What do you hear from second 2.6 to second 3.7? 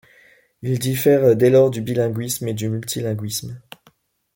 multilinguisme.